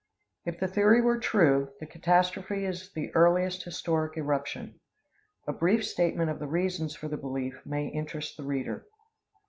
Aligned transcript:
If 0.45 0.59
the 0.59 0.67
theory 0.67 0.99
were 0.99 1.19
true, 1.19 1.73
the 1.79 1.85
catastrophe 1.85 2.65
is 2.65 2.91
the 2.93 3.13
earliest 3.13 3.61
historic 3.61 4.17
eruption. 4.17 4.79
A 5.45 5.53
brief 5.53 5.85
statement 5.85 6.31
of 6.31 6.39
the 6.39 6.47
reasons 6.47 6.95
for 6.95 7.07
the 7.07 7.17
belief 7.17 7.61
may 7.67 7.85
interest 7.87 8.35
the 8.35 8.43
reader. 8.43 8.87